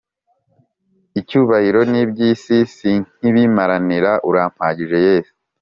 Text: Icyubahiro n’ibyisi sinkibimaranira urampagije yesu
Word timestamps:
Icyubahiro 1.19 1.79
n’ibyisi 1.91 2.55
sinkibimaranira 2.75 4.11
urampagije 4.29 4.97
yesu 5.07 5.33